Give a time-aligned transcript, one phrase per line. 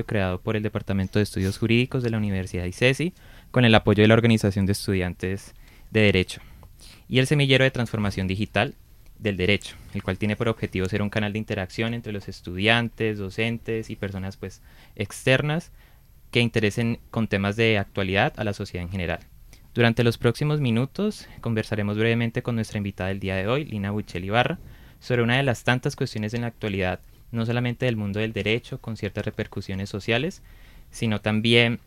[0.00, 3.12] espacio creado por el Departamento de Estudios Jurídicos de la Universidad ICESI
[3.50, 5.54] con el apoyo de la Organización de Estudiantes
[5.90, 6.40] de Derecho
[7.08, 8.74] y el Semillero de Transformación Digital
[9.18, 13.18] del Derecho, el cual tiene por objetivo ser un canal de interacción entre los estudiantes,
[13.18, 14.62] docentes y personas pues
[14.96, 15.72] externas
[16.30, 19.20] que interesen con temas de actualidad a la sociedad en general.
[19.74, 24.24] Durante los próximos minutos conversaremos brevemente con nuestra invitada del día de hoy, Lina Huichel
[24.24, 24.58] Ibarra,
[25.00, 27.00] sobre una de las tantas cuestiones en la actualidad,
[27.32, 30.42] no solamente del mundo del derecho, con ciertas repercusiones sociales,
[30.90, 31.80] sino también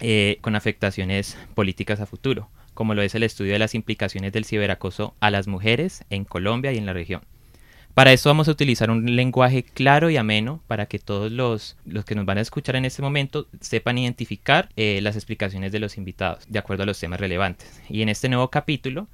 [0.00, 4.44] eh, con afectaciones políticas a futuro, como lo es el estudio de las implicaciones del
[4.44, 7.22] ciberacoso a las mujeres en Colombia y en la región.
[7.94, 12.06] Para esto vamos a utilizar un lenguaje claro y ameno para que todos los, los
[12.06, 15.98] que nos van a escuchar en este momento sepan identificar eh, las explicaciones de los
[15.98, 17.82] invitados de acuerdo a los temas relevantes.
[17.90, 19.08] Y en este nuevo capítulo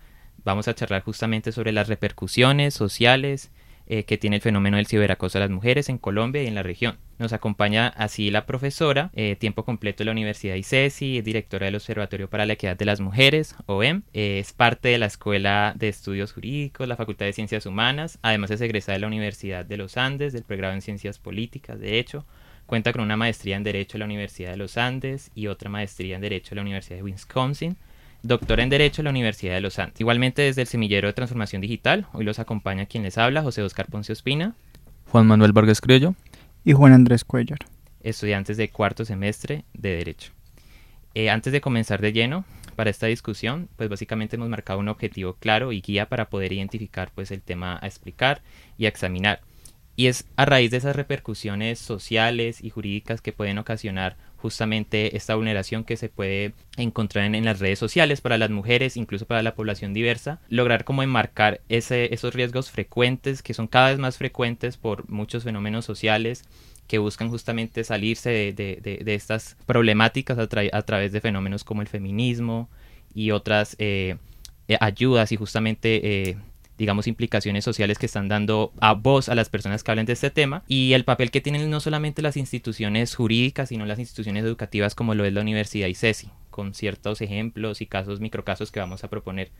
[0.45, 3.51] vamos a charlar justamente sobre las repercusiones sociales,
[3.91, 6.63] eh, que tiene el fenómeno del ciberacoso a las mujeres en Colombia y en la
[6.63, 6.99] región.
[7.19, 11.77] Nos acompaña así la profesora, eh, tiempo completo de la Universidad ICESI, es directora del
[11.77, 15.89] Observatorio para la Equidad de las Mujeres, OEM, eh, es parte de la Escuela de
[15.89, 19.97] Estudios Jurídicos, la Facultad de Ciencias Humanas, además es egresada de la Universidad de los
[19.97, 22.27] Andes, del pregrado en Ciencias Políticas, de hecho,
[22.67, 26.17] cuenta con una maestría en Derecho de la Universidad de los Andes y otra maestría
[26.17, 27.79] en Derecho de la Universidad de Wisconsin
[28.23, 30.01] doctor en Derecho en la Universidad de Los Andes.
[30.01, 33.87] Igualmente desde el Semillero de Transformación Digital, hoy los acompaña quien les habla, José Oscar
[33.87, 34.55] Poncio Espina.
[35.11, 36.15] Juan Manuel Vargas Criollo.
[36.65, 37.61] Y Juan Andrés Cuellar.
[38.01, 40.33] Estudiantes de cuarto semestre de Derecho.
[41.15, 42.45] Eh, antes de comenzar de lleno
[42.77, 47.11] para esta discusión, pues básicamente hemos marcado un objetivo claro y guía para poder identificar
[47.15, 48.43] pues el tema a explicar
[48.77, 49.41] y a examinar.
[49.97, 55.35] Y es a raíz de esas repercusiones sociales y jurídicas que pueden ocasionar justamente esta
[55.35, 59.55] vulneración que se puede encontrar en, las redes sociales para las mujeres, incluso para la
[59.55, 64.77] población diversa, lograr como enmarcar ese, esos riesgos frecuentes que son cada vez más frecuentes
[64.77, 66.45] por muchos fenómenos sociales
[66.87, 72.71] que buscan justamente salirse de, estas problemáticas a, través de fenómenos como el feminismo
[73.15, 74.17] y otras eh,
[74.69, 76.37] eh, ayudas y justamente eh,
[76.79, 80.31] digamos, implicaciones sociales que están dando a voz a las personas que hablan de este
[80.31, 84.95] tema y el papel que tienen no solamente las instituciones jurídicas, sino las instituciones educativas
[84.95, 89.03] como lo es la Universidad y CESI, con ciertos ejemplos y casos, microcasos que vamos
[89.03, 89.51] a proponer.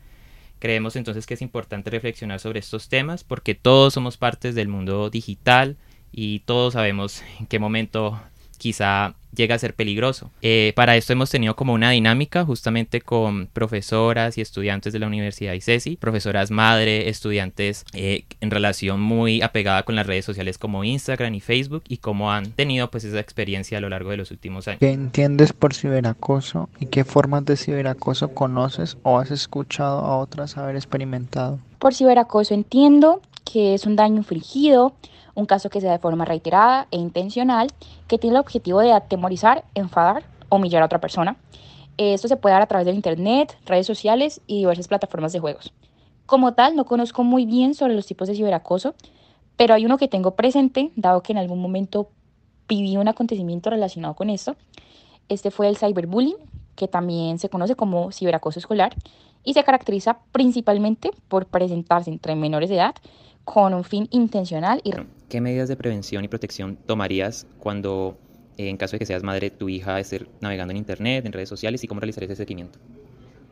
[0.59, 5.09] Creemos entonces que es importante reflexionar sobre estos temas porque todos somos partes del mundo
[5.09, 5.77] digital
[6.11, 8.19] y todos sabemos en qué momento
[8.57, 10.31] quizá llega a ser peligroso.
[10.41, 15.07] Eh, para esto hemos tenido como una dinámica justamente con profesoras y estudiantes de la
[15.07, 20.83] Universidad ICESI, profesoras madre, estudiantes eh, en relación muy apegada con las redes sociales como
[20.83, 24.31] Instagram y Facebook y cómo han tenido pues esa experiencia a lo largo de los
[24.31, 24.79] últimos años.
[24.79, 30.57] ¿Qué entiendes por ciberacoso y qué formas de ciberacoso conoces o has escuchado a otras
[30.57, 31.59] haber experimentado?
[31.79, 34.95] Por ciberacoso entiendo que es un daño infligido
[35.35, 37.67] un caso que sea de forma reiterada e intencional,
[38.07, 41.37] que tiene el objetivo de atemorizar, enfadar o humillar a otra persona.
[41.97, 45.73] Esto se puede dar a través del Internet, redes sociales y diversas plataformas de juegos.
[46.25, 48.95] Como tal, no conozco muy bien sobre los tipos de ciberacoso,
[49.57, 52.09] pero hay uno que tengo presente, dado que en algún momento
[52.67, 54.55] viví un acontecimiento relacionado con esto.
[55.27, 56.37] Este fue el cyberbullying,
[56.75, 58.95] que también se conoce como ciberacoso escolar,
[59.43, 62.95] y se caracteriza principalmente por presentarse entre menores de edad
[63.43, 64.93] con un fin intencional y...
[65.29, 68.17] ¿Qué medidas de prevención y protección tomarías cuando,
[68.57, 71.47] eh, en caso de que seas madre, tu hija esté navegando en Internet, en redes
[71.47, 72.79] sociales y cómo realizar ese seguimiento?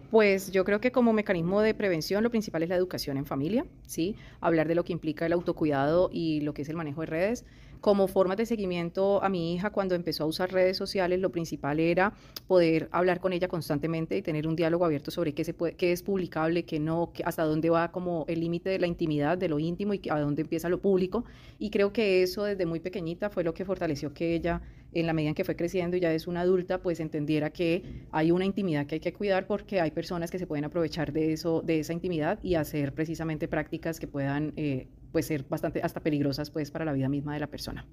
[0.10, 3.64] Pues yo creo que como mecanismo de prevención lo principal es la educación en familia,
[3.86, 4.16] ¿sí?
[4.42, 7.46] Hablar de lo que implica el autocuidado y lo que es el manejo de redes.
[7.82, 11.80] Como formas de seguimiento a mi hija cuando empezó a usar redes sociales, lo principal
[11.80, 12.14] era
[12.48, 16.80] poder hablar con ella constantemente y tener un diálogo abierto sobre qué es publicable, qué
[16.80, 20.20] no, hasta dónde va como el límite de la intimidad, de lo íntimo y a
[20.20, 21.26] dónde empieza lo público.
[21.60, 24.62] Y creo que eso desde muy pequeñita fue lo que fortaleció que ella,
[25.00, 28.06] en la medida en que fue creciendo y ya es una adulta, pues entendiera que
[28.12, 31.34] hay una intimidad que hay que cuidar porque hay personas que se pueden aprovechar de
[31.34, 36.00] eso, de esa intimidad y hacer precisamente prácticas que puedan eh, pues ser bastante hasta
[36.00, 37.86] peligrosas pues para la vida misma de la persona.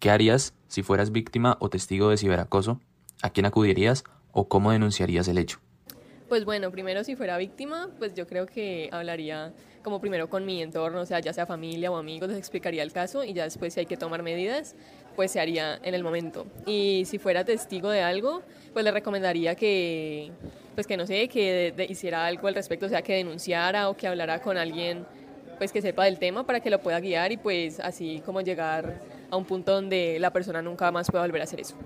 [0.00, 2.80] ¿Qué harías si fueras víctima o testigo de ciberacoso?
[3.22, 5.60] ¿A quién acudirías o cómo denunciarías el hecho?
[6.28, 9.54] Pues bueno, primero si fuera víctima, pues yo creo que hablaría
[9.84, 12.90] como primero con mi entorno, o sea, ya sea familia o amigos, les explicaría el
[12.90, 14.74] caso y ya después si hay que tomar medidas,
[15.16, 16.46] pues se haría en el momento.
[16.66, 20.32] Y si fuera testigo de algo, pues le recomendaría que,
[20.74, 24.06] pues que no sé, que hiciera algo al respecto, o sea, que denunciara o que
[24.06, 25.06] hablara con alguien
[25.58, 29.00] pues que sepa del tema para que lo pueda guiar y pues así como llegar
[29.30, 31.76] a un punto donde la persona nunca más pueda volver a hacer eso.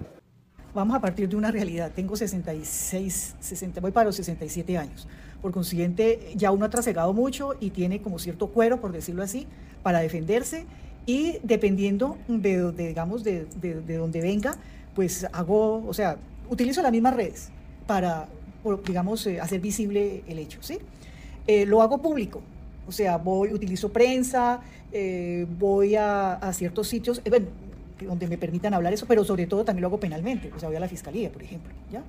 [0.75, 1.93] Vamos a partir de una realidad.
[1.95, 5.09] Tengo 66, 60, voy para los 67 años.
[5.41, 9.47] Por consiguiente, ya uno ha trasegado mucho y tiene como cierto cuero, por decirlo así,
[9.83, 10.67] para defenderse
[11.09, 14.59] y dependiendo de, digamos, de, de, donde venga,
[14.95, 16.19] pues hago, o sea,
[16.51, 17.49] utilizo las mismas redes
[17.87, 18.29] para,
[18.87, 20.77] digamos, eh, hacer visible el hecho, ¿sí?
[21.47, 22.43] Eh, lo hago público,
[22.87, 24.61] o sea, voy, utilizo prensa,
[24.93, 27.47] eh, voy a, a, ciertos sitios, bueno,
[28.07, 30.77] donde me permitan hablar eso, pero sobre todo también lo hago penalmente, o sea, voy
[30.77, 32.03] a la fiscalía, por ejemplo, ¿ya?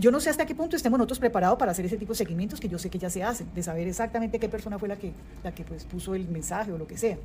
[0.00, 2.58] Yo no sé hasta qué punto estemos nosotros preparados para hacer ese tipo de seguimientos
[2.58, 5.12] que yo sé que ya se hacen, de saber exactamente qué persona fue la que,
[5.44, 7.18] la que pues, puso el mensaje o lo que sea.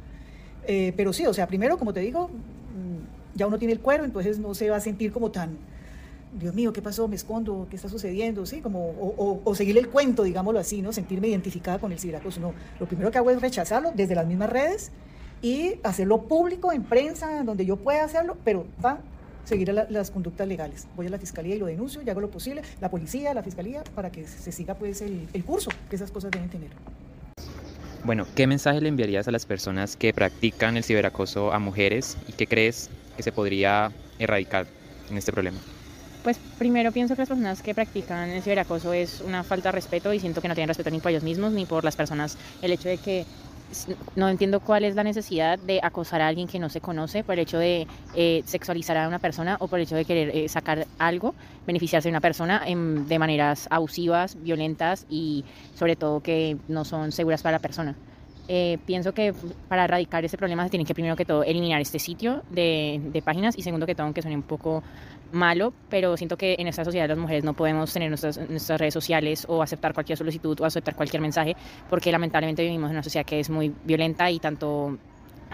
[0.68, 4.04] Eh, pero sí, o sea, primero, como te digo, mm, ya uno tiene el cuero,
[4.04, 5.58] entonces no se va a sentir como tan,
[6.38, 7.08] Dios mío, ¿qué pasó?
[7.08, 8.46] Me escondo, ¿qué está sucediendo?
[8.46, 10.92] Sí, como, o, o, seguir el cuento, digámoslo así, ¿no?
[10.92, 12.42] Sentirme identificada con el ciberacoso.
[12.42, 14.92] No, lo primero que hago es rechazarlo desde las mismas redes
[15.42, 19.00] y hacerlo público en prensa, donde yo pueda hacerlo, pero va
[19.46, 20.88] seguir las conductas legales.
[20.98, 23.82] Voy a la fiscalía y lo denuncio y hago lo posible, la policía, la fiscalía,
[23.96, 26.72] para que se siga pues el curso que esas cosas deben tener.
[28.04, 32.34] Bueno, ¿qué mensaje le enviarías a las personas que practican el ciberacoso a mujeres y
[32.34, 34.68] qué crees que se podría erradicar
[35.10, 35.58] en este problema?
[36.24, 40.14] Pues primero pienso que las personas que practican el ciberacoso es una falta de respeto
[40.14, 42.38] y siento que no tienen respeto ni por ellos mismos ni por las personas.
[42.62, 43.26] El hecho de que
[44.16, 47.34] no entiendo cuál es la necesidad de acosar a alguien que no se conoce por
[47.34, 50.50] el hecho de eh, sexualizar a una persona o por el hecho de querer eh,
[50.50, 51.36] sacar algo,
[51.66, 55.44] beneficiarse de una persona de maneras abusivas, violentas y
[55.76, 57.96] sobre todo que no son seguras para la persona.
[58.48, 59.34] Eh, pienso que
[59.68, 63.22] para erradicar ese problema se tiene que primero que todo eliminar este sitio de, de
[63.22, 64.84] páginas y segundo que todo, aunque suene un poco
[65.32, 68.94] malo, pero siento que en esta sociedad las mujeres no podemos tener nuestras, nuestras redes
[68.94, 71.56] sociales o aceptar cualquier solicitud o aceptar cualquier mensaje,
[71.90, 74.98] porque lamentablemente vivimos en una sociedad que es muy violenta y tanto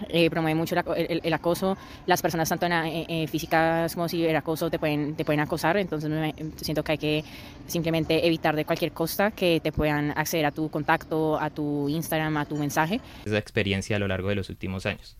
[0.08, 1.76] eh, promueve mucho el, acoso.
[2.06, 5.76] Las personas, tanto en, eh, eh, físicas como ciberacoso, te pueden, te pueden acosar.
[5.76, 6.10] Entonces,
[6.56, 7.24] siento que hay que
[7.66, 12.36] simplemente evitar de cualquier costa que te puedan acceder a tu contacto, a tu Instagram,
[12.36, 13.00] a tu mensaje.
[13.24, 15.16] Esa experiencia a lo largo de los últimos años.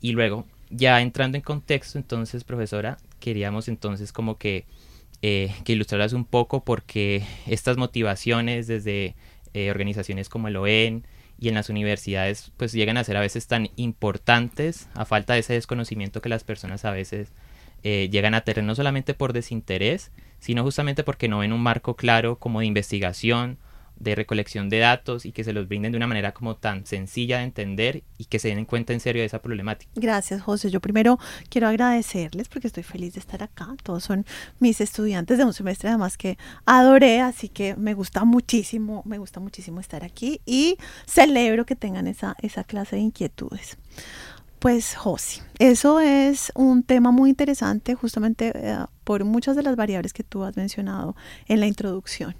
[0.00, 4.64] Y luego, ya entrando en contexto, entonces, profesora, queríamos entonces como que,
[5.22, 9.16] eh, que ilustraras un poco porque estas motivaciones desde
[9.54, 11.04] eh, organizaciones como el OEN
[11.38, 15.40] y en las universidades pues llegan a ser a veces tan importantes a falta de
[15.40, 17.32] ese desconocimiento que las personas a veces
[17.84, 21.94] eh, llegan a tener no solamente por desinterés, sino justamente porque no ven un marco
[21.94, 23.58] claro como de investigación
[23.98, 27.38] de recolección de datos y que se los brinden de una manera como tan sencilla
[27.38, 29.90] de entender y que se den en cuenta en serio de esa problemática.
[29.96, 30.70] Gracias, José.
[30.70, 31.18] Yo primero
[31.48, 33.74] quiero agradecerles porque estoy feliz de estar acá.
[33.82, 34.24] Todos son
[34.60, 39.40] mis estudiantes de un semestre además que adoré, así que me gusta muchísimo, me gusta
[39.40, 43.78] muchísimo estar aquí y celebro que tengan esa, esa clase de inquietudes.
[44.58, 50.12] Pues José, eso es un tema muy interesante justamente eh, por muchas de las variables
[50.12, 51.14] que tú has mencionado
[51.46, 52.34] en la introducción.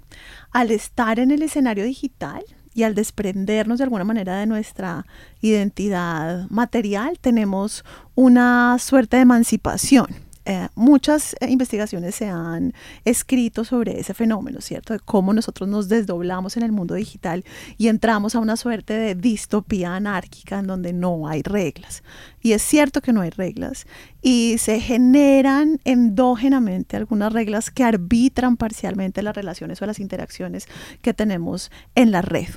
[0.51, 2.43] Al estar en el escenario digital
[2.73, 5.05] y al desprendernos de alguna manera de nuestra
[5.39, 7.85] identidad material, tenemos
[8.15, 12.73] una suerte de emancipación eh, muchas eh, investigaciones se han
[13.05, 14.93] escrito sobre ese fenómeno, ¿cierto?
[14.93, 17.45] De cómo nosotros nos desdoblamos en el mundo digital
[17.77, 22.01] y entramos a una suerte de distopía anárquica en donde no hay reglas.
[22.41, 23.85] Y es cierto que no hay reglas
[24.23, 30.67] y se generan endógenamente algunas reglas que arbitran parcialmente las relaciones o las interacciones
[31.03, 32.49] que tenemos en la red.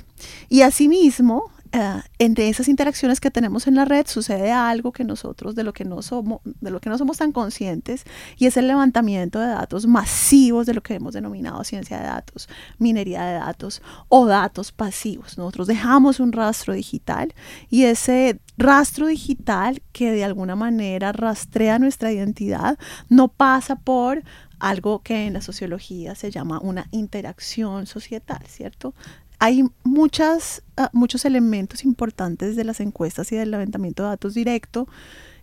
[0.49, 5.55] Y asimismo, uh, entre esas interacciones que tenemos en la red sucede algo que nosotros
[5.55, 8.05] de lo que no somos de lo que no somos tan conscientes
[8.37, 12.49] y es el levantamiento de datos masivos de lo que hemos denominado ciencia de datos,
[12.77, 15.37] minería de datos o datos pasivos.
[15.37, 17.33] Nosotros dejamos un rastro digital
[17.69, 22.77] y ese rastro digital que de alguna manera rastrea nuestra identidad
[23.09, 24.23] no pasa por
[24.59, 28.93] algo que en la sociología se llama una interacción societal, ¿cierto?
[29.43, 34.87] Hay muchas, ah, muchos elementos importantes de las encuestas y del levantamiento de datos directo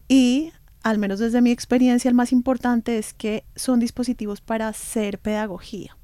[0.09, 5.19] y al menos desde mi experiencia el más importante es que son dispositivos para hacer
[5.19, 5.99] pedagogía.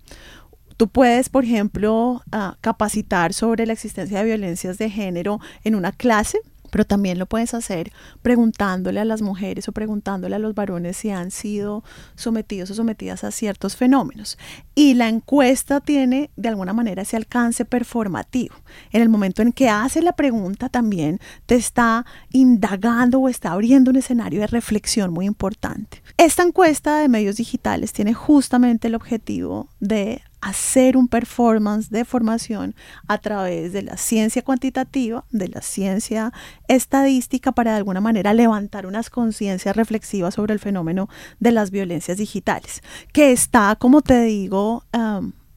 [0.77, 5.91] Tú puedes, por ejemplo, ah, capacitar sobre la existencia de violencias de género en una
[5.91, 6.39] clase
[6.77, 7.91] pero también lo puedes hacer
[8.21, 11.83] preguntándole a las mujeres o preguntándole a los varones si han sido
[12.17, 14.37] sometidos o sometidas a ciertos fenómenos.
[14.75, 18.57] Y la encuesta tiene de alguna manera ese alcance performativo.
[18.93, 23.91] En el momento en que hace la pregunta también te está indagando o está abriendo
[23.91, 26.03] un escenario de reflexión muy importante.
[26.19, 32.77] Esta encuesta de medios digitales tiene justamente el objetivo de hacer un performance de formación
[33.09, 36.33] a través de la ciencia cuantitativa, de la ciencia
[36.69, 41.09] estadística, para de alguna manera levantar unas conciencias reflexivas sobre el fenómeno
[41.41, 44.85] de las violencias digitales, que está, como te digo,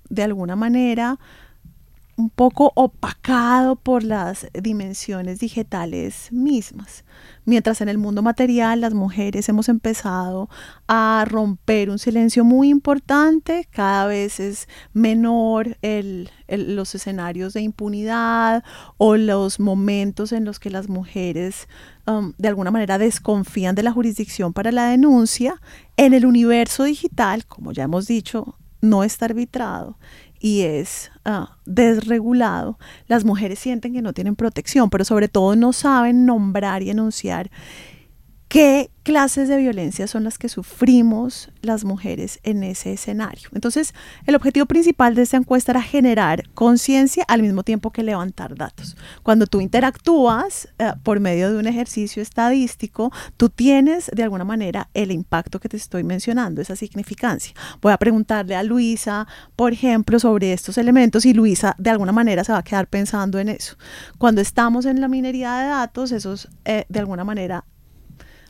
[0.10, 1.20] de alguna manera
[2.20, 7.06] un poco opacado por las dimensiones digitales mismas.
[7.46, 10.50] Mientras en el mundo material las mujeres hemos empezado
[10.88, 15.78] a romper un silencio muy importante, cada vez es menor
[16.50, 18.66] los escenarios de impunidad
[18.98, 21.70] o los momentos en los que las mujeres
[22.06, 25.62] um, de alguna manera desconfían de la jurisdicción para la denuncia.
[25.96, 29.98] En el universo digital, como ya hemos dicho, no está arbitrado
[30.40, 35.74] y es ah, desregulado, las mujeres sienten que no tienen protección, pero sobre todo no
[35.74, 37.52] saben nombrar y enunciar
[38.50, 43.50] qué clases de violencia son las que sufrimos las mujeres en ese escenario.
[43.54, 43.94] Entonces,
[44.26, 48.98] el objetivo principal de esta encuesta era generar conciencia al mismo tiempo que levantar datos.
[49.24, 54.90] Cuando tú interactúas eh, por medio de un ejercicio estadístico, tú tienes de alguna manera
[54.94, 57.54] el impacto que te estoy mencionando, esa significancia.
[57.82, 62.44] Voy a preguntarle a Luisa, por ejemplo, sobre estos elementos y Luisa de alguna manera
[62.44, 63.76] se va a quedar pensando en eso.
[64.18, 67.66] Cuando estamos en la minería de datos, esos eh, de alguna manera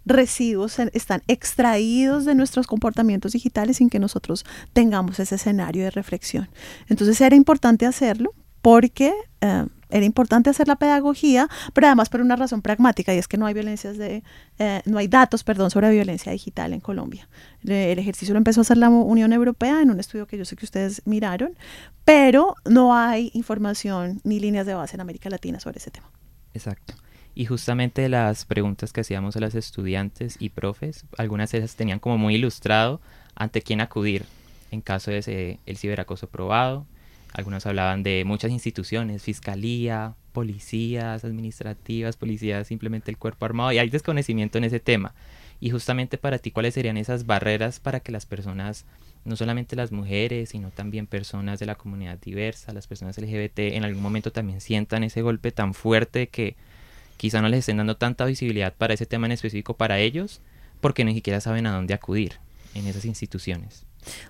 [0.06, 6.50] residuos están extraídos de nuestros comportamientos digitales sin que nosotros tengamos ese escenario de reflexión.
[6.88, 12.36] Entonces era importante hacerlo porque eh, era importante hacer la pedagogía, pero además por una
[12.36, 14.24] razón pragmática y es que no hay violencias de,
[14.60, 17.28] eh, no hay datos, perdón, sobre violencia digital en Colombia.
[17.64, 20.56] El ejercicio lo empezó a hacer la Unión Europea en un estudio que yo sé
[20.56, 21.58] que ustedes miraron,
[22.06, 26.10] pero no hay información ni líneas de base en América Latina sobre ese tema.
[26.54, 26.94] Exacto.
[27.36, 32.00] Y justamente las preguntas que hacíamos a las estudiantes y profes, algunas de esas tenían
[32.00, 33.00] como muy ilustrado
[33.36, 34.26] ante quién acudir
[34.72, 36.86] en caso de ese, el ciberacoso probado.
[37.34, 43.90] Algunos hablaban de muchas instituciones, fiscalía, policías administrativas, policías, simplemente el cuerpo armado, y hay
[43.90, 45.14] desconocimiento en ese tema.
[45.60, 48.86] Y justamente para ti, ¿cuáles serían esas barreras para que las personas,
[49.26, 53.84] no solamente las mujeres, sino también personas de la comunidad diversa, las personas LGBT, en
[53.84, 56.56] algún momento también sientan ese golpe tan fuerte que
[57.20, 60.42] quizá no les estén dando tanta visibilidad para ese tema en específico para ellos,
[60.80, 62.40] porque ni siquiera saben a dónde acudir
[62.74, 63.86] en esas instituciones.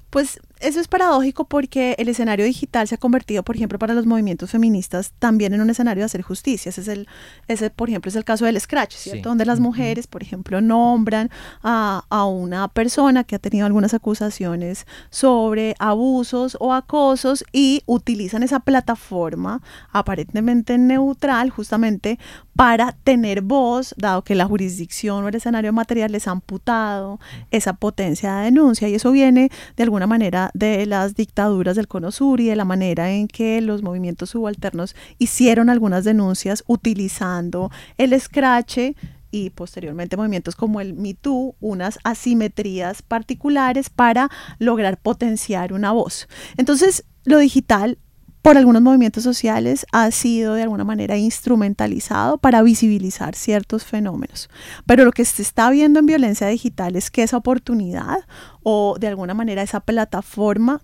[0.09, 4.07] Pues eso es paradójico porque el escenario digital se ha convertido, por ejemplo, para los
[4.07, 6.69] movimientos feministas también en un escenario de hacer justicia.
[6.69, 7.07] Ese es el,
[7.47, 9.29] ese, por ejemplo, es el caso del Scratch, ¿cierto?
[9.29, 11.29] Donde las mujeres, por ejemplo, nombran
[11.61, 18.41] a, a, una persona que ha tenido algunas acusaciones sobre abusos o acosos y utilizan
[18.41, 22.17] esa plataforma aparentemente neutral justamente
[22.59, 27.17] para tener voz, dado que la jurisdicción o el escenario material les ha amputado
[27.51, 32.11] esa potencia de denuncia y eso viene de alguna manera de las dictaduras del Cono
[32.11, 38.11] Sur y de la manera en que los movimientos subalternos hicieron algunas denuncias utilizando el
[38.11, 38.97] escrache
[39.31, 46.27] y posteriormente movimientos como el Me Too, unas asimetrías particulares para lograr potenciar una voz.
[46.57, 47.99] Entonces, lo digital
[48.41, 54.49] por algunos movimientos sociales ha sido de alguna manera instrumentalizado para visibilizar ciertos fenómenos.
[54.85, 58.25] Pero lo que se está viendo en violencia digital es que esa oportunidad
[58.63, 60.81] o de alguna manera esa plataforma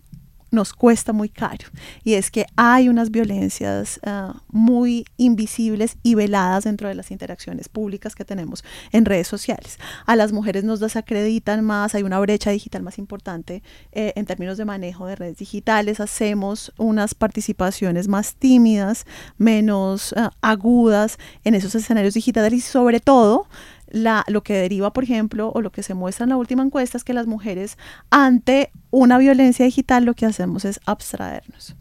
[0.52, 1.68] nos cuesta muy caro.
[2.04, 7.70] Y es que hay unas violencias ah, muy invisibles y veladas dentro de las interacciones
[7.70, 9.78] públicas que tenemos en redes sociales.
[10.06, 14.58] A las mujeres nos desacreditan más, hay una brecha digital más importante eh, en términos
[14.58, 19.06] de manejo de redes digitales, hacemos unas participaciones más tímidas,
[19.38, 23.48] menos ah, agudas en esos escenarios digitales y sobre todo
[23.92, 27.04] lo que deriva, por ejemplo, o lo que se muestra en la última encuesta es
[27.04, 27.78] que las mujeres
[28.10, 31.76] ante una violencia digital lo que hacemos es abstraernos.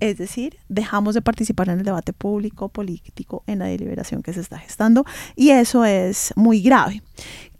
[0.00, 4.40] Es decir, dejamos de participar en el debate público, político, en la deliberación que se
[4.40, 5.04] está gestando
[5.36, 7.02] y eso es muy grave.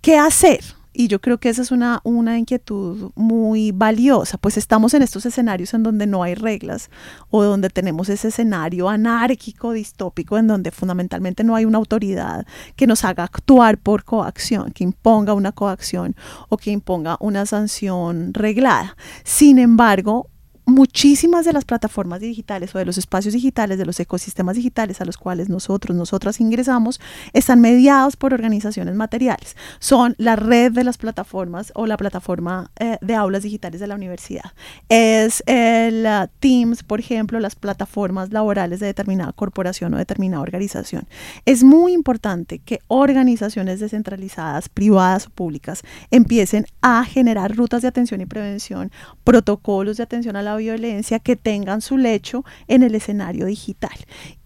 [0.01, 0.61] ¿Qué hacer?
[0.93, 5.25] Y yo creo que esa es una, una inquietud muy valiosa, pues estamos en estos
[5.25, 6.91] escenarios en donde no hay reglas
[7.31, 12.47] o donde tenemos ese escenario anárquico, distópico, en donde fundamentalmente no hay una autoridad
[12.77, 16.15] que nos haga actuar por coacción, que imponga una coacción
[16.49, 18.97] o que imponga una sanción reglada.
[19.25, 20.29] Sin embargo,
[20.65, 25.05] muchísimas de las plataformas digitales o de los espacios digitales, de los ecosistemas digitales a
[25.05, 27.01] los cuales nosotros, nosotras ingresamos,
[27.33, 29.57] están mediados por organizaciones materiales.
[29.81, 33.95] Son la red de las plataformas o la plataforma eh, de aulas digitales de la
[33.95, 34.53] universidad.
[34.89, 41.07] Es el uh, Teams, por ejemplo, las plataformas laborales de determinada corporación o determinada organización.
[41.45, 48.21] Es muy importante que organizaciones descentralizadas, privadas o públicas, empiecen a generar rutas de atención
[48.21, 48.91] y prevención,
[49.25, 53.97] protocolos de atención a la violencia que tengan su lecho en el escenario digital.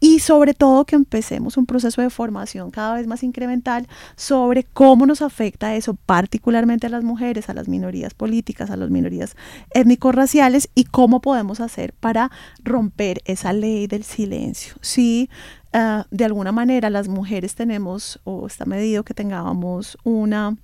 [0.01, 5.07] Y sobre todo que empecemos un proceso de formación cada vez más incremental sobre cómo
[5.07, 9.37] nos afecta eso, particularmente a las mujeres, a las minorías políticas, a las minorías
[9.75, 12.31] étnico-raciales y cómo podemos hacer para
[12.63, 14.75] romper esa ley del silencio.
[14.81, 15.29] Sí,
[15.75, 20.57] uh, de alguna manera las mujeres tenemos, o está medido que tengamos una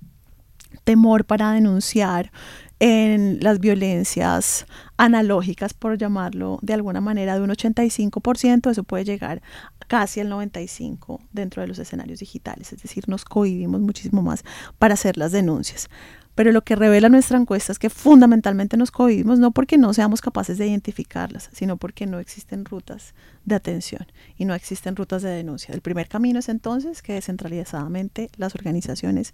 [0.83, 2.31] temor para denunciar
[2.85, 4.65] en las violencias
[4.97, 9.41] analógicas, por llamarlo de alguna manera, de un 85%, eso puede llegar
[9.87, 14.43] casi al 95% dentro de los escenarios digitales, es decir, nos cohibimos muchísimo más
[14.79, 15.89] para hacer las denuncias.
[16.35, 20.19] Pero lo que revela nuestra encuesta es que fundamentalmente nos cohibimos no porque no seamos
[20.19, 23.13] capaces de identificarlas, sino porque no existen rutas
[23.45, 25.73] de atención y no existen rutas de denuncia.
[25.73, 29.31] El primer camino es entonces que descentralizadamente las organizaciones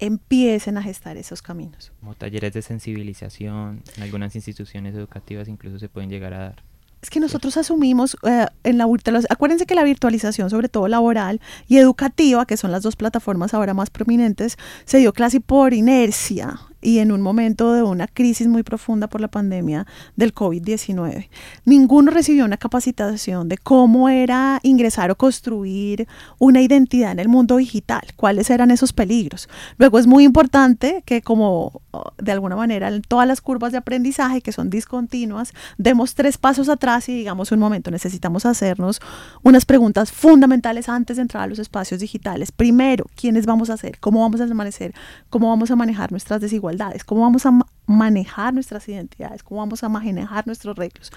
[0.00, 1.92] empiecen a gestar esos caminos.
[2.00, 6.62] Como talleres de sensibilización, en algunas instituciones educativas incluso se pueden llegar a dar.
[7.02, 8.86] Es que nosotros asumimos eh, en la
[9.30, 13.72] acuérdense que la virtualización, sobre todo laboral y educativa, que son las dos plataformas ahora
[13.72, 18.62] más prominentes, se dio casi por inercia y en un momento de una crisis muy
[18.62, 21.28] profunda por la pandemia del COVID-19.
[21.64, 26.08] Ninguno recibió una capacitación de cómo era ingresar o construir
[26.38, 29.48] una identidad en el mundo digital, cuáles eran esos peligros.
[29.78, 33.78] Luego es muy importante que como oh, de alguna manera en todas las curvas de
[33.78, 39.00] aprendizaje que son discontinuas, demos tres pasos atrás y digamos un momento, necesitamos hacernos
[39.42, 42.52] unas preguntas fundamentales antes de entrar a los espacios digitales.
[42.52, 43.98] Primero, ¿quiénes vamos a ser?
[44.00, 44.94] ¿Cómo vamos a permanecer?
[45.28, 46.69] ¿Cómo vamos a manejar nuestras desigualdades?
[47.04, 47.52] Cómo vamos a
[47.86, 51.10] manejar nuestras identidades, cómo vamos a manejar nuestros reglos,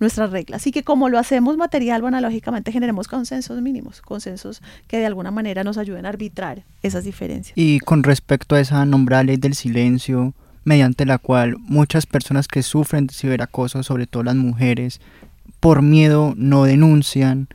[0.00, 0.60] nuestras reglas.
[0.60, 5.30] Así que como lo hacemos material o analógicamente, generemos consensos mínimos, consensos que de alguna
[5.30, 7.56] manera nos ayuden a arbitrar esas diferencias.
[7.56, 10.34] Y con respecto a esa nombrada ley del silencio,
[10.64, 15.00] mediante la cual muchas personas que sufren de ciberacoso, sobre todo las mujeres,
[15.60, 17.48] por miedo no denuncian,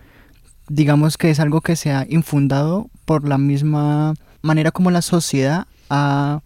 [0.70, 5.68] digamos que es algo que se ha infundado por la misma manera como la sociedad
[5.90, 6.42] ha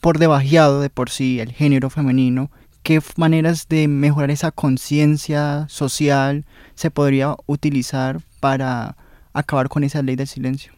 [0.00, 2.50] por debajeado de por sí el género femenino,
[2.82, 8.96] qué maneras de mejorar esa conciencia social se podría utilizar para
[9.32, 10.72] acabar con esa ley del silencio.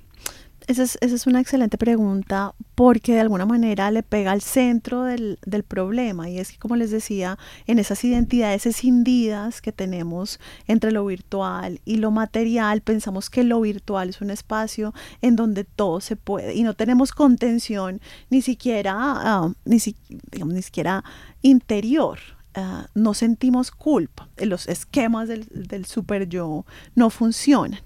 [0.66, 6.28] Esa es, una excelente pregunta porque de alguna manera le pega al centro del, problema
[6.28, 11.80] y es que como les decía, en esas identidades escindidas que tenemos entre lo virtual
[11.84, 16.54] y lo material, pensamos que lo virtual es un espacio en donde todo se puede
[16.54, 19.78] y no tenemos contención ni siquiera, ah, ni,
[20.30, 21.04] digamos, ni siquiera
[21.42, 22.18] interior.
[22.54, 27.80] Ah, no sentimos culpa, los esquemas del, del super yo no funcionan.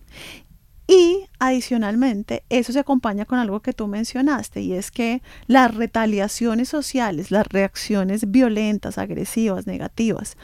[0.88, 6.68] Y adicionalmente, eso se acompaña con algo que tú mencionaste, y es que las retaliaciones
[6.68, 10.36] sociales, las reacciones violentas, agresivas, negativas,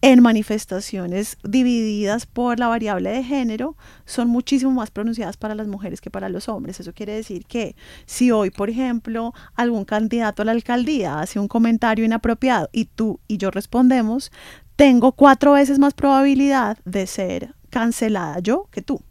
[0.00, 6.00] en manifestaciones divididas por la variable de género son muchísimo más pronunciadas para las mujeres
[6.00, 6.78] que para los hombres.
[6.78, 7.74] Eso quiere decir que
[8.06, 13.18] si hoy, por ejemplo, algún candidato a la alcaldía hace un comentario inapropiado y tú
[13.26, 14.30] y yo respondemos,
[14.76, 19.02] tengo cuatro veces más probabilidad de ser cancelada yo que tú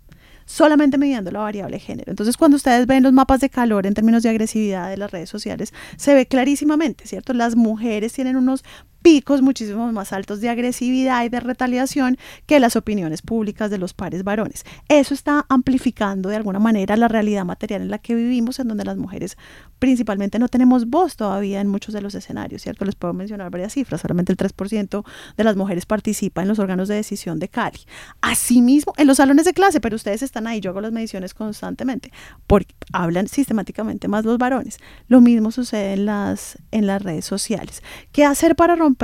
[0.47, 2.09] solamente midiendo la variable género.
[2.09, 5.29] Entonces, cuando ustedes ven los mapas de calor en términos de agresividad de las redes
[5.29, 7.33] sociales, se ve clarísimamente, ¿cierto?
[7.33, 8.63] Las mujeres tienen unos
[9.01, 13.93] picos muchísimo más altos de agresividad y de retaliación que las opiniones públicas de los
[13.93, 14.65] pares varones.
[14.89, 18.83] Eso está amplificando de alguna manera la realidad material en la que vivimos, en donde
[18.83, 19.37] las mujeres
[19.79, 22.85] principalmente no tenemos voz todavía en muchos de los escenarios, ¿cierto?
[22.85, 25.05] Les puedo mencionar varias cifras, solamente el 3%
[25.37, 27.79] de las mujeres participa en los órganos de decisión de Cali.
[28.21, 32.11] Asimismo, en los salones de clase, pero ustedes están ahí, yo hago las mediciones constantemente,
[32.47, 34.79] porque hablan sistemáticamente más los varones.
[35.07, 37.83] Lo mismo sucede en las, en las redes sociales.
[38.11, 38.96] ¿Qué hacer para romper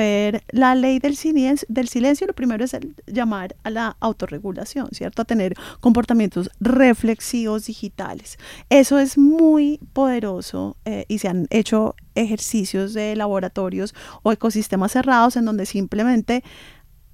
[0.51, 5.21] la ley del silencio, lo primero es el llamar a la autorregulación, ¿cierto?
[5.21, 8.38] A tener comportamientos reflexivos digitales.
[8.69, 15.36] Eso es muy poderoso eh, y se han hecho ejercicios de laboratorios o ecosistemas cerrados
[15.36, 16.43] en donde simplemente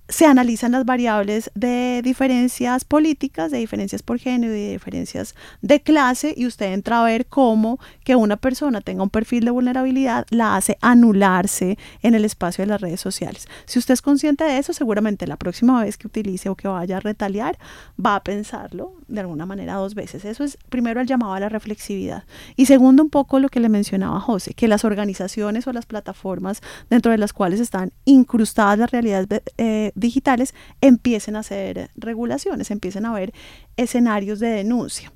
[0.09, 5.81] se analizan las variables de diferencias políticas, de diferencias por género y de diferencias de
[5.81, 10.25] clase y usted entra a ver cómo que una persona tenga un perfil de vulnerabilidad
[10.31, 13.47] la hace anularse en el espacio de las redes sociales.
[13.65, 16.97] Si usted es consciente de eso, seguramente la próxima vez que utilice o que vaya
[16.97, 17.59] a retaliar,
[18.03, 20.25] va a pensarlo de alguna manera dos veces.
[20.25, 22.23] Eso es primero el llamado a la reflexividad.
[22.55, 26.61] Y segundo, un poco lo que le mencionaba José, que las organizaciones o las plataformas
[26.89, 33.05] dentro de las cuales están incrustadas las realidades eh, digitales empiecen a hacer regulaciones, empiecen
[33.05, 33.33] a haber
[33.77, 35.12] escenarios de denuncia.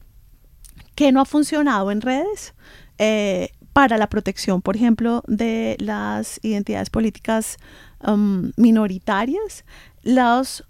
[0.96, 2.54] ¿Qué no ha funcionado en redes?
[2.98, 7.58] Eh, para la protección, por ejemplo, de las identidades políticas
[8.06, 9.66] um, minoritarias,
[10.04, 10.64] los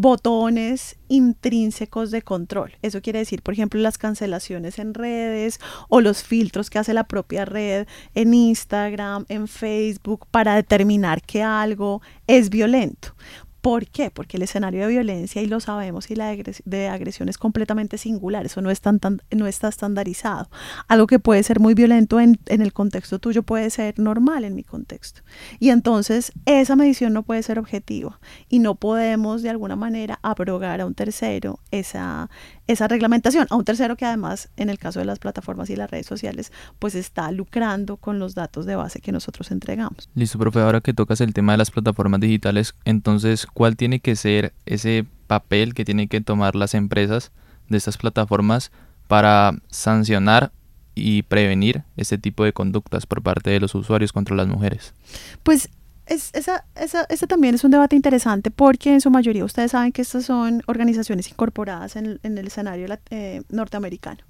[0.00, 2.72] botones intrínsecos de control.
[2.80, 7.04] Eso quiere decir, por ejemplo, las cancelaciones en redes o los filtros que hace la
[7.04, 13.14] propia red en Instagram, en Facebook, para determinar que algo es violento.
[13.62, 14.10] ¿Por qué?
[14.10, 18.44] Porque el escenario de violencia, y lo sabemos, y la de agresión es completamente singular,
[18.44, 20.50] eso no, está estandarizado.
[20.88, 24.56] Algo que puede ser muy violento en, en, el contexto tuyo puede ser normal en
[24.56, 25.22] mi contexto.
[25.60, 30.80] Y entonces esa medición no puede ser objetiva y no podemos de alguna manera abrogar
[30.80, 32.30] a un tercero esa,
[32.66, 35.90] esa reglamentación, a un tercero que además en el caso de las plataformas y las
[35.90, 40.08] redes sociales pues está lucrando con los datos de base que nosotros entregamos.
[40.14, 44.16] Listo, profe, ahora que tocas el tema de las plataformas digitales, entonces, ¿cuál tiene que
[44.16, 47.32] ser ese papel que tienen que tomar las empresas
[47.68, 48.70] de estas plataformas
[49.08, 50.52] para sancionar
[50.94, 54.94] y prevenir este tipo de conductas por parte de los usuarios contra las mujeres?
[55.42, 55.68] Pues
[56.06, 59.92] es, esa, esa, ese también es un debate interesante porque en su mayoría ustedes saben
[59.92, 64.20] que estas son organizaciones incorporadas en, en el escenario eh, norteamericano.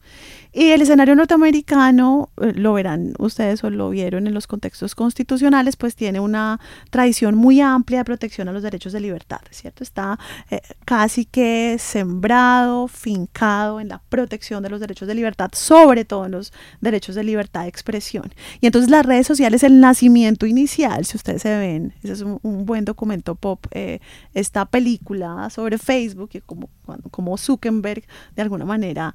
[0.52, 5.76] Y el escenario norteamericano, eh, lo verán ustedes o lo vieron en los contextos constitucionales,
[5.76, 9.82] pues tiene una tradición muy amplia de protección a los derechos de libertad, ¿cierto?
[9.82, 10.18] Está
[10.50, 16.26] eh, casi que sembrado, fincado en la protección de los derechos de libertad, sobre todo
[16.26, 18.34] en los derechos de libertad de expresión.
[18.60, 22.66] Y entonces las redes sociales, el nacimiento inicial, si ustedes se ven, ese es un,
[22.66, 24.00] buen documento pop, eh,
[24.34, 26.68] esta película sobre Facebook, y como,
[27.10, 29.14] como Zuckerberg de alguna manera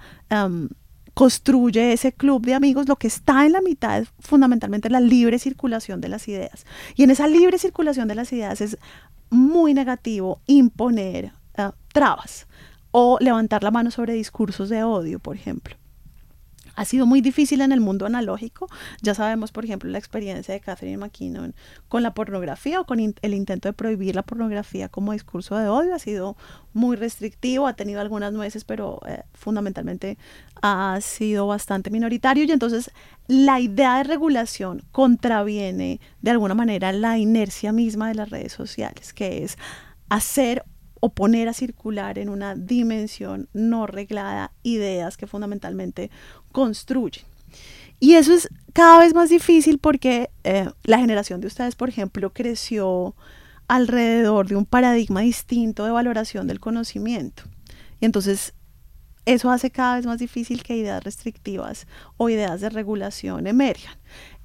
[1.13, 5.39] construye ese club de amigos, lo que está en la mitad es fundamentalmente la libre
[5.39, 6.63] circulación de las ideas.
[6.95, 8.77] Y en esa libre circulación de las ideas es
[9.31, 12.45] muy negativo imponer uh, trabas
[12.91, 15.75] o levantar la mano sobre discursos de odio, por ejemplo
[16.77, 18.67] ha sido muy difícil en el mundo analógico.
[19.01, 21.55] Ya sabemos, por ejemplo, la experiencia de Catherine McKinnon
[21.87, 25.95] con la pornografía o con el intento de prohibir la pornografía como discurso de odio.
[25.95, 26.37] Ha sido
[26.73, 30.19] muy restrictivo, ha tenido algunas nueces, pero eh, fundamentalmente
[30.61, 32.43] ha sido bastante minoritario.
[32.43, 32.91] Y entonces
[33.25, 39.13] la idea de regulación contraviene de alguna manera la inercia misma de las redes sociales,
[39.13, 39.57] que es
[40.09, 40.63] hacer
[40.99, 46.11] o poner a circular en una dimensión no reglada ideas que fundamentalmente
[46.51, 47.25] construyen.
[47.99, 52.31] Y eso es cada vez más difícil porque eh, la generación de ustedes, por ejemplo,
[52.31, 53.15] creció
[53.67, 57.43] alrededor de un paradigma distinto de valoración del conocimiento.
[57.99, 58.53] Y entonces
[59.25, 63.97] eso hace cada vez más difícil que ideas restrictivas o ideas de regulación emerjan.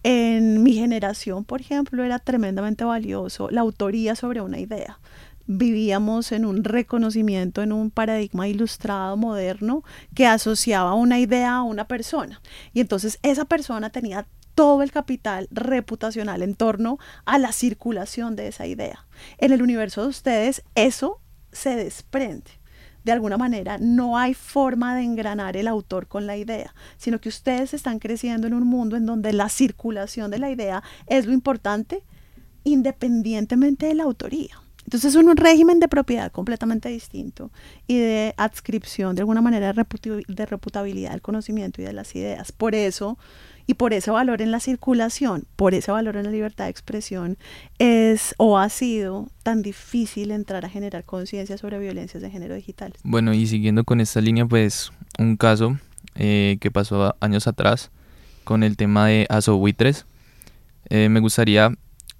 [0.02, 4.98] En mi generación, por ejemplo, era tremendamente valioso la autoría sobre una idea
[5.46, 11.86] vivíamos en un reconocimiento, en un paradigma ilustrado moderno que asociaba una idea a una
[11.86, 12.40] persona.
[12.72, 18.48] Y entonces esa persona tenía todo el capital reputacional en torno a la circulación de
[18.48, 19.06] esa idea.
[19.38, 21.20] En el universo de ustedes eso
[21.52, 22.50] se desprende.
[23.04, 27.28] De alguna manera no hay forma de engranar el autor con la idea, sino que
[27.28, 31.32] ustedes están creciendo en un mundo en donde la circulación de la idea es lo
[31.32, 32.04] importante
[32.64, 34.60] independientemente de la autoría.
[34.84, 37.50] Entonces es un régimen de propiedad completamente distinto
[37.86, 42.52] y de adscripción de alguna manera de reputabilidad del conocimiento y de las ideas.
[42.52, 43.18] Por eso,
[43.66, 47.38] y por ese valor en la circulación, por ese valor en la libertad de expresión,
[47.78, 52.98] es o ha sido tan difícil entrar a generar conciencia sobre violencias de género digitales.
[53.04, 55.78] Bueno, y siguiendo con esta línea, pues un caso
[56.14, 57.90] eh, que pasó años atrás
[58.44, 60.06] con el tema de Asobuitres.
[60.90, 61.72] Eh, me gustaría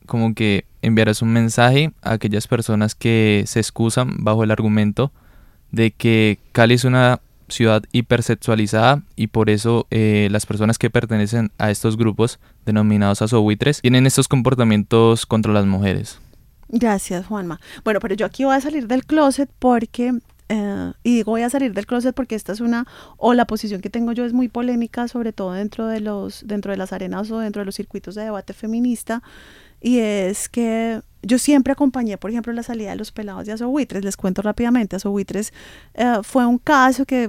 [0.06, 5.12] como que enviarás un mensaje a aquellas personas que se excusan bajo el argumento
[5.70, 11.52] de que Cali es una ciudad hipersexualizada y por eso eh, las personas que pertenecen
[11.58, 16.18] a estos grupos denominados asobuitres tienen estos comportamientos contra las mujeres.
[16.68, 17.60] Gracias, Juanma.
[17.84, 20.14] Bueno, pero yo aquí voy a salir del closet porque
[20.48, 23.80] eh, y digo voy a salir del closet porque esta es una o la posición
[23.80, 27.30] que tengo yo es muy polémica sobre todo dentro de los dentro de las arenas
[27.30, 29.22] o dentro de los circuitos de debate feminista
[29.82, 34.04] y es que yo siempre acompañé, por ejemplo, la salida de los pelados de Azobuitres.
[34.04, 35.52] Les cuento rápidamente, Azobuitres
[35.94, 37.28] eh, fue un caso que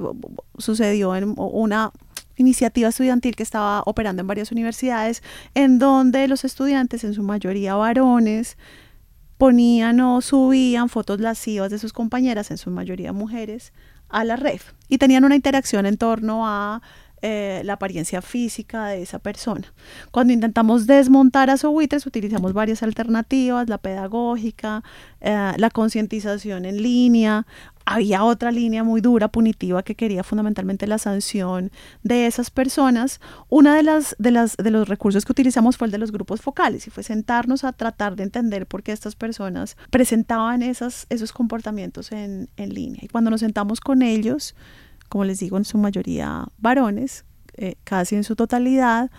[0.58, 1.92] sucedió en una
[2.36, 5.22] iniciativa estudiantil que estaba operando en varias universidades,
[5.54, 8.58] en donde los estudiantes, en su mayoría varones,
[9.38, 13.74] ponían o subían fotos lascivas de sus compañeras, en su mayoría mujeres,
[14.10, 14.62] a la red.
[14.88, 16.82] Y tenían una interacción en torno a
[17.26, 19.74] eh, la apariencia física de esa persona.
[20.12, 24.84] Cuando intentamos desmontar a Sowitres, utilizamos varias alternativas, la pedagógica,
[25.22, 27.46] eh, la concientización en línea,
[27.86, 33.22] había otra línea muy dura, punitiva, que quería fundamentalmente la sanción de esas personas.
[33.48, 36.42] Una de las, de las de los recursos que utilizamos fue el de los grupos
[36.42, 41.32] focales y fue sentarnos a tratar de entender por qué estas personas presentaban esas, esos
[41.32, 43.00] comportamientos en, en línea.
[43.02, 44.56] Y cuando nos sentamos con ellos,
[45.14, 47.24] como les digo, en su mayoría varones,
[47.56, 49.12] eh, casi en su totalidad,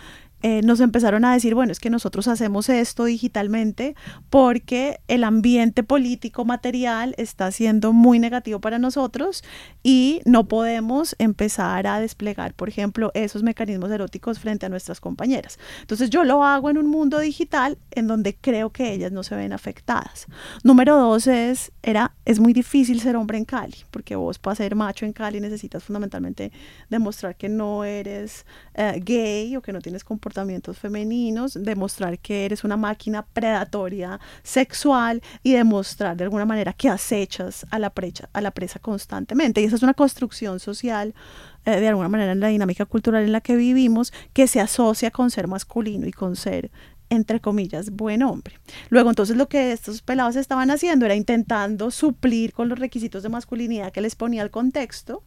[0.47, 3.97] eh, nos empezaron a decir, bueno, es que nosotros hacemos esto digitalmente
[4.29, 9.43] porque el ambiente político material está siendo muy negativo para nosotros
[9.83, 15.59] y no podemos empezar a desplegar, por ejemplo, esos mecanismos eróticos frente a nuestras compañeras.
[15.81, 19.37] Entonces yo lo hago en un mundo digital en donde creo que ellas no se
[19.37, 20.27] ven afectadas.
[20.63, 24.75] Número dos es, era, es muy difícil ser hombre en Cali, porque vos para ser
[24.75, 26.53] macho en Cali necesitas fundamentalmente
[26.91, 30.34] demostrar que no eres eh, gay o que no tienes comportamiento
[30.79, 37.67] femeninos, demostrar que eres una máquina predatoria sexual y demostrar de alguna manera que acechas
[37.71, 39.61] a la, presa, a la presa constantemente.
[39.61, 41.15] Y esa es una construcción social,
[41.65, 45.11] eh, de alguna manera en la dinámica cultural en la que vivimos, que se asocia
[45.11, 46.71] con ser masculino y con ser
[47.11, 48.59] entre comillas, buen hombre.
[48.89, 53.29] Luego, entonces, lo que estos pelados estaban haciendo era intentando suplir con los requisitos de
[53.29, 55.23] masculinidad que les ponía el contexto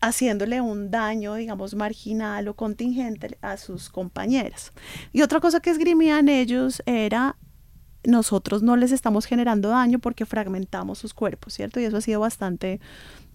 [0.00, 4.72] haciéndole un daño, digamos, marginal o contingente a sus compañeras.
[5.12, 7.36] Y otra cosa que esgrimían ellos era
[8.04, 11.80] nosotros no les estamos generando daño porque fragmentamos sus cuerpos, ¿cierto?
[11.80, 12.80] Y eso ha sido bastante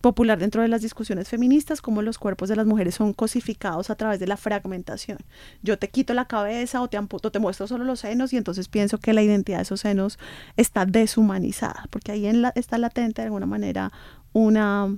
[0.01, 3.95] popular dentro de las discusiones feministas, como los cuerpos de las mujeres son cosificados a
[3.95, 5.19] través de la fragmentación.
[5.61, 9.13] Yo te quito la cabeza o te muestro solo los senos y entonces pienso que
[9.13, 10.19] la identidad de esos senos
[10.57, 12.25] está deshumanizada, porque ahí
[12.55, 13.91] está latente de alguna manera
[14.33, 14.95] una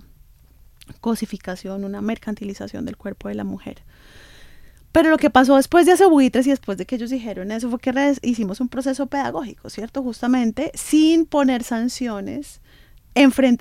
[1.02, 3.84] cosificación, una mercantilización del cuerpo de la mujer.
[4.92, 7.70] Pero lo que pasó después de hace buitres y después de que ellos dijeron eso
[7.70, 10.02] fue que hicimos un proceso pedagógico, ¿cierto?
[10.02, 12.62] Justamente sin poner sanciones,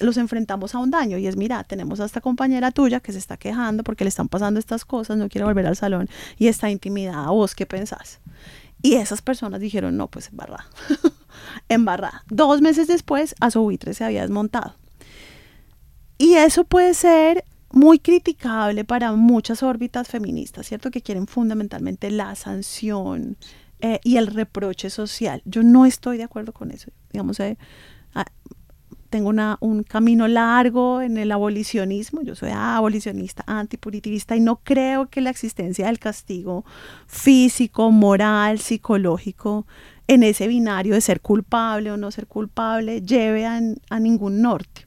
[0.01, 3.19] los enfrentamos a un daño y es, mira, tenemos a esta compañera tuya que se
[3.19, 6.09] está quejando porque le están pasando estas cosas, no quiere volver al salón
[6.39, 8.21] y está intimidada, ¿vos qué pensás?
[8.83, 10.67] Y esas personas dijeron, no, pues embarrada,
[11.69, 12.25] embarrada.
[12.29, 14.75] Dos meses después, a su buitre se había desmontado.
[16.19, 20.91] Y eso puede ser muy criticable para muchas órbitas feministas, ¿cierto?
[20.91, 23.37] Que quieren fundamentalmente la sanción
[23.81, 25.43] eh, y el reproche social.
[25.45, 26.91] Yo no estoy de acuerdo con eso.
[27.13, 27.59] Digamos, eh,
[28.15, 28.25] ah,
[29.11, 32.23] tengo una, un camino largo en el abolicionismo.
[32.23, 36.65] Yo soy abolicionista, antipuritivista y no creo que la existencia del castigo
[37.07, 39.67] físico, moral, psicológico
[40.09, 44.86] en ese binario de ser culpable o no ser culpable lleve a ningún norte.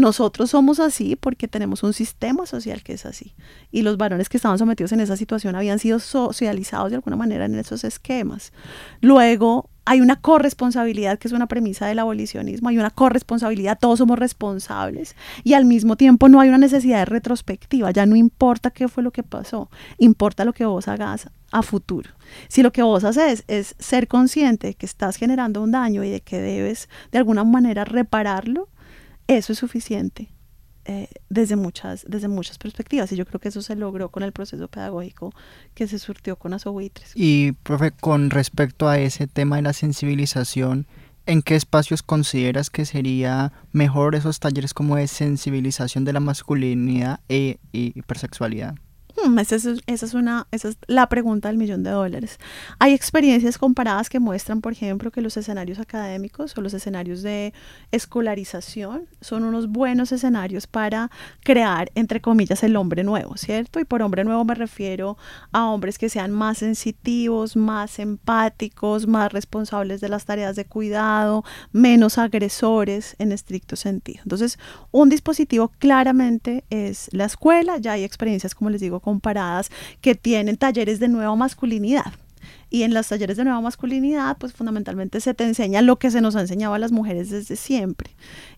[0.00, 3.34] Nosotros somos así porque tenemos un sistema social que es así.
[3.70, 7.44] Y los varones que estaban sometidos en esa situación habían sido socializados de alguna manera
[7.44, 8.54] en esos esquemas.
[9.02, 14.18] Luego hay una corresponsabilidad que es una premisa del abolicionismo, hay una corresponsabilidad, todos somos
[14.18, 18.88] responsables y al mismo tiempo no hay una necesidad de retrospectiva, ya no importa qué
[18.88, 22.08] fue lo que pasó, importa lo que vos hagas a futuro.
[22.48, 26.08] Si lo que vos haces es ser consciente de que estás generando un daño y
[26.08, 28.70] de que debes de alguna manera repararlo,
[29.36, 30.28] eso es suficiente
[30.86, 34.32] eh, desde, muchas, desde muchas perspectivas y yo creo que eso se logró con el
[34.32, 35.32] proceso pedagógico
[35.74, 37.12] que se surtió con Asobuitres.
[37.14, 40.86] Y, profe, con respecto a ese tema de la sensibilización,
[41.26, 47.20] ¿en qué espacios consideras que sería mejor esos talleres como de sensibilización de la masculinidad
[47.28, 48.74] e hipersexualidad?
[49.22, 52.38] Hmm, esa es, una, esa es la pregunta del millón de dólares.
[52.78, 57.52] Hay experiencias comparadas que muestran, por ejemplo, que los escenarios académicos o los escenarios de
[57.92, 61.10] escolarización son unos buenos escenarios para
[61.42, 63.80] crear, entre comillas, el hombre nuevo, ¿cierto?
[63.80, 65.18] Y por hombre nuevo me refiero
[65.52, 71.44] a hombres que sean más sensitivos, más empáticos, más responsables de las tareas de cuidado,
[71.72, 74.20] menos agresores en estricto sentido.
[74.22, 74.58] Entonces,
[74.92, 79.70] un dispositivo claramente es la escuela, ya hay experiencias, como les digo, comparadas
[80.00, 82.12] que tienen talleres de nueva masculinidad.
[82.72, 86.20] Y en los talleres de nueva masculinidad, pues fundamentalmente se te enseña lo que se
[86.20, 88.10] nos ha enseñado a las mujeres desde siempre,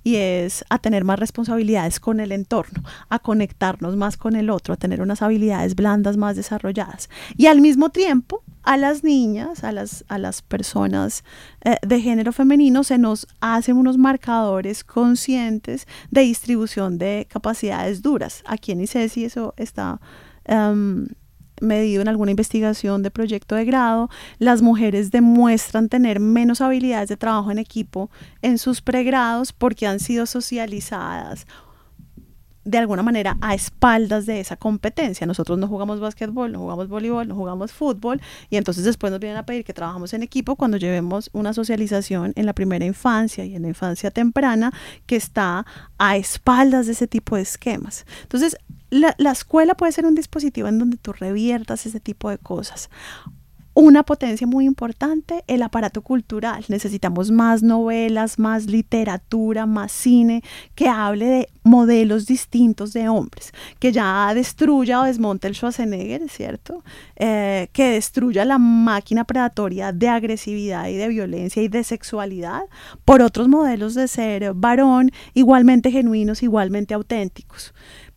[0.04, 4.74] y es a tener más responsabilidades con el entorno, a conectarnos más con el otro,
[4.74, 7.08] a tener unas habilidades blandas más desarrolladas.
[7.38, 11.24] Y al mismo tiempo, a las niñas, a las, a las personas
[11.64, 18.42] eh, de género femenino, se nos hacen unos marcadores conscientes de distribución de capacidades duras.
[18.46, 20.00] Aquí en ICESI eso está
[20.48, 21.06] um,
[21.60, 27.16] medido en alguna investigación de proyecto de grado, las mujeres demuestran tener menos habilidades de
[27.16, 28.10] trabajo en equipo
[28.42, 31.46] en sus pregrados porque han sido socializadas
[32.64, 35.26] de alguna manera a espaldas de esa competencia.
[35.26, 39.38] Nosotros no jugamos básquetbol, no jugamos voleibol, no jugamos fútbol y entonces después nos vienen
[39.38, 43.56] a pedir que trabajamos en equipo cuando llevemos una socialización en la primera infancia y
[43.56, 44.72] en la infancia temprana
[45.06, 45.66] que está
[45.98, 48.06] a espaldas de ese tipo de esquemas.
[48.22, 48.56] Entonces,
[48.92, 52.90] la, la escuela puede ser un dispositivo en donde tú reviertas ese tipo de cosas
[53.74, 56.64] una potencia muy importante, el aparato cultural.
[56.68, 60.42] Necesitamos más novelas, más literatura, más cine
[60.74, 66.84] que hable de modelos distintos de hombres, que ya destruya o desmonte el Schwarzenegger, ¿cierto?
[67.16, 72.62] Eh, que destruya la máquina predatoria de agresividad y de violencia y de sexualidad
[73.04, 77.72] por otros modelos de ser varón igualmente genuinos, igualmente auténticos.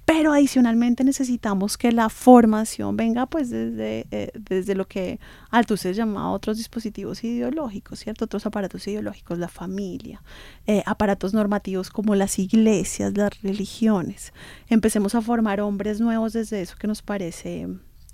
[0.06, 6.30] Pero adicionalmente necesitamos que la formación venga pues desde, eh, desde lo que Althusser llamaba
[6.30, 8.26] otros dispositivos ideológicos, ¿cierto?
[8.26, 10.22] Otros aparatos ideológicos, la familia,
[10.68, 14.32] eh, aparatos normativos como las iglesias, las religiones.
[14.68, 17.68] Empecemos a formar hombres nuevos desde eso que nos parece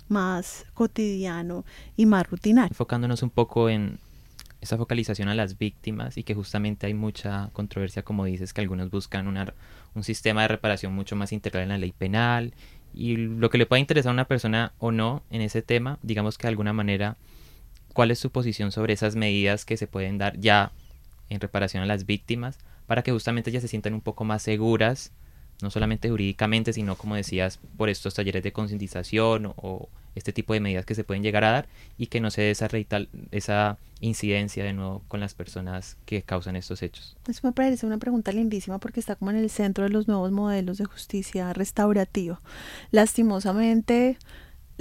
[0.08, 1.64] más cotidiano
[1.96, 2.70] y más rutinario.
[2.70, 3.98] Enfocándonos un poco en
[4.62, 8.90] esa focalización a las víctimas y que justamente hay mucha controversia, como dices, que algunos
[8.90, 9.52] buscan una,
[9.94, 12.54] un sistema de reparación mucho más integral en la ley penal
[12.94, 16.38] y lo que le pueda interesar a una persona o no en ese tema, digamos
[16.38, 17.16] que de alguna manera,
[17.92, 20.70] cuál es su posición sobre esas medidas que se pueden dar ya
[21.28, 25.10] en reparación a las víctimas para que justamente ellas se sientan un poco más seguras,
[25.60, 30.60] no solamente jurídicamente, sino como decías, por estos talleres de concientización o este tipo de
[30.60, 32.68] medidas que se pueden llegar a dar y que no se dé esa,
[33.30, 37.16] esa incidencia de nuevo con las personas que causan estos hechos.
[37.28, 40.32] Eso me parece una pregunta lindísima porque está como en el centro de los nuevos
[40.32, 42.40] modelos de justicia restaurativa.
[42.90, 44.18] Lastimosamente,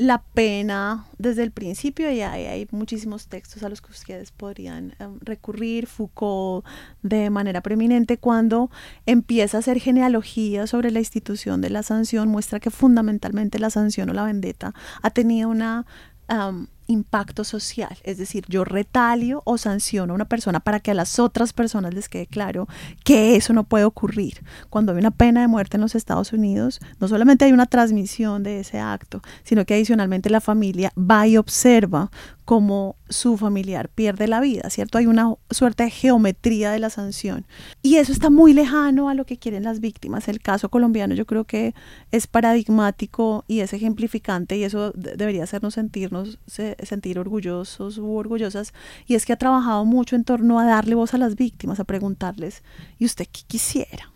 [0.02, 5.20] la pena desde el principio y hay, muchísimos textos a los que ustedes podrían em,
[5.22, 5.86] recurrir.
[5.86, 6.66] Foucault
[7.04, 8.72] de manera preeminente cuando
[9.06, 14.10] empieza a hacer genealogía sobre la institución de la sanción muestra que fundamentalmente la sanción
[14.10, 15.86] o la vendetta ha tenido una
[16.88, 21.20] impacto social, es decir, yo retalio o sanciono a una persona para que a las
[21.20, 22.68] otras personas les quede claro
[23.04, 24.44] que eso no puede ocurrir.
[24.70, 28.44] Cuando hay una pena de muerte en los Estados Unidos, no solamente hay una transmisión
[28.44, 32.12] de ese acto, sino que adicionalmente la familia va y observa
[32.46, 34.98] cómo su familiar pierde la vida, ¿cierto?
[34.98, 37.46] Hay una suerte de geometría de la sanción.
[37.82, 40.28] Y eso está muy lejano a lo que quieren las víctimas.
[40.28, 41.76] El caso colombiano yo creo que
[42.12, 48.74] es paradigmático y es ejemplificante y eso debería hacernos sentirnos, sentir orgullosos u orgullosas.
[49.06, 51.84] Y es que ha trabajado mucho en torno a darle voz a las víctimas, a
[51.84, 52.64] preguntarles,
[52.98, 54.12] ¿y usted qué quisiera?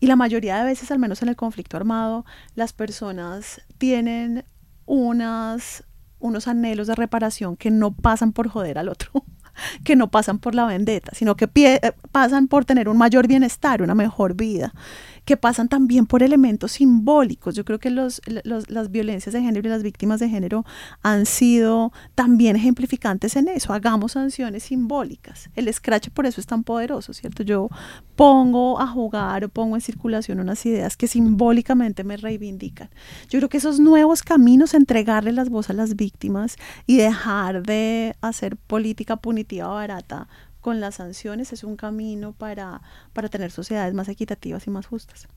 [0.00, 2.24] Y la mayoría de veces, al menos en el conflicto armado,
[2.54, 4.44] las personas tienen
[4.86, 5.84] unas
[6.20, 9.10] unos anhelos de reparación que no pasan por joder al otro,
[9.84, 13.82] que no pasan por la vendetta, sino que eh, pasan por tener un mayor bienestar,
[13.82, 14.72] una mejor vida
[15.24, 17.54] que pasan también por elementos simbólicos.
[17.54, 20.64] Yo creo que los, las violencias de género y las víctimas de género
[21.02, 23.72] han sido también ejemplificantes en eso.
[23.72, 25.50] Hagamos sanciones simbólicas.
[25.54, 27.42] El scratch por eso es tan poderoso, ¿cierto?
[27.42, 27.68] Yo
[28.16, 32.90] pongo a jugar o pongo en circulación unas ideas que simbólicamente me reivindican.
[33.28, 36.56] Yo creo que esos nuevos caminos, entregarle las voces a las víctimas
[36.86, 40.28] y dejar de hacer política punitiva barata
[40.60, 45.28] con las sanciones es un camino para, para tener sociedades más equitativas y más justas.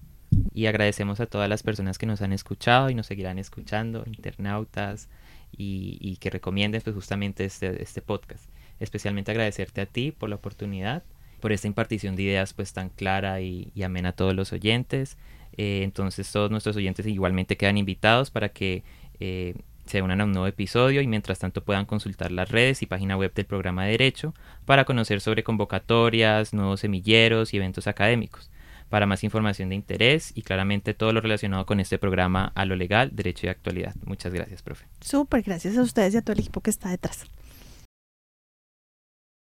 [0.54, 5.10] Y agradecemos a todas las personas que nos han escuchado y nos seguirán escuchando, internautas,
[5.56, 8.46] y, que recomienden pues, justamente este, este podcast.
[8.80, 11.04] Especialmente agradecerte a ti por la oportunidad,
[11.40, 15.18] por esta impartición de ideas pues tan clara y, amena a todos los oyentes.
[15.58, 18.84] Eh, entonces todos nuestros oyentes igualmente quedan invitados para que
[19.20, 22.86] eh, se unan a un nuevo episodio y mientras tanto puedan consultar las redes y
[22.86, 24.34] página web del programa de Derecho
[24.66, 28.50] para conocer sobre convocatorias, nuevos semilleros y eventos académicos.
[28.90, 32.76] Para más información de interés y claramente todo lo relacionado con este programa a lo
[32.76, 33.96] legal, derecho y actualidad.
[34.06, 34.86] Muchas gracias, profe.
[35.02, 37.26] Súper, gracias a ustedes y a todo el equipo que está detrás.